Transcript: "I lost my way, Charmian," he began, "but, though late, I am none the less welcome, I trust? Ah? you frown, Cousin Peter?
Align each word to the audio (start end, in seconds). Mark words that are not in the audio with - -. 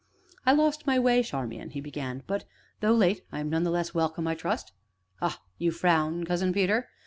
"I 0.47 0.53
lost 0.53 0.87
my 0.87 0.97
way, 0.97 1.21
Charmian," 1.21 1.69
he 1.69 1.79
began, 1.79 2.23
"but, 2.25 2.45
though 2.79 2.91
late, 2.95 3.21
I 3.31 3.39
am 3.39 3.51
none 3.51 3.61
the 3.61 3.69
less 3.69 3.93
welcome, 3.93 4.25
I 4.27 4.33
trust? 4.33 4.71
Ah? 5.21 5.39
you 5.59 5.69
frown, 5.69 6.23
Cousin 6.23 6.51
Peter? 6.53 6.89